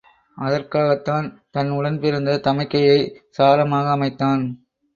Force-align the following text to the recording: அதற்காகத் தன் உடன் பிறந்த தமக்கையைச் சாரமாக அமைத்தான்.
அதற்காகத் 0.37 1.03
தன் 1.51 1.69
உடன் 1.69 1.99
பிறந்த 1.99 2.39
தமக்கையைச் 2.43 3.07
சாரமாக 3.37 3.89
அமைத்தான். 3.91 4.43